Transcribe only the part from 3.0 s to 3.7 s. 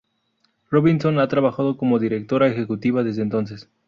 desde entonces.